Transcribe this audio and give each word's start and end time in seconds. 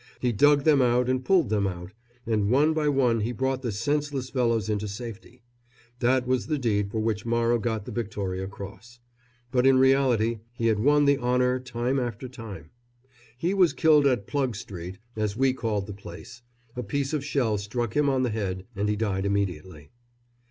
He 0.19 0.31
dug 0.31 0.63
them 0.63 0.81
out 0.81 1.07
and 1.07 1.23
pulled 1.23 1.49
them 1.51 1.67
out, 1.67 1.91
and 2.25 2.49
one 2.49 2.73
by 2.73 2.89
one 2.89 3.19
he 3.19 3.31
brought 3.31 3.61
the 3.61 3.71
senseless 3.71 4.31
fellows 4.31 4.67
into 4.67 4.87
safety. 4.87 5.43
That 5.99 6.25
was 6.25 6.47
the 6.47 6.57
deed 6.57 6.89
for 6.89 6.99
which 6.99 7.23
Morrow 7.23 7.59
got 7.59 7.85
the 7.85 7.91
Victoria 7.91 8.47
Cross; 8.47 8.99
but 9.51 9.67
in 9.67 9.77
reality 9.77 10.39
he 10.53 10.65
had 10.65 10.79
won 10.79 11.05
the 11.05 11.19
honour 11.19 11.59
time 11.59 11.99
after 11.99 12.27
time. 12.27 12.71
He 13.37 13.53
was 13.53 13.73
killed 13.73 14.07
at 14.07 14.25
"Plug 14.25 14.55
Street," 14.55 14.97
as 15.15 15.37
we 15.37 15.53
called 15.53 15.85
the 15.85 15.93
place. 15.93 16.41
A 16.75 16.81
piece 16.81 17.13
of 17.13 17.23
shell 17.23 17.59
struck 17.59 17.95
him 17.95 18.09
on 18.09 18.23
the 18.23 18.31
head 18.31 18.65
and 18.75 18.89
he 18.89 18.95
died 18.95 19.27
immediately. 19.27 19.91